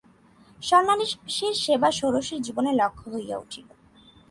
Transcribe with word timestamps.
সন্ন্যাসীর 0.63 1.53
সেবা 1.63 1.89
ষোড়শীর 1.91 2.39
জীবনের 2.41 2.75
লক্ষ্য 2.75 3.05
হইয়া 3.13 3.37
উঠিল। 3.37 3.67